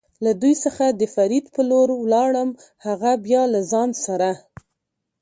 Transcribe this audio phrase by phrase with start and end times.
[0.25, 2.49] له دوی څخه د فرید په لور ولاړم،
[2.85, 4.31] هغه بیا له ځان سره.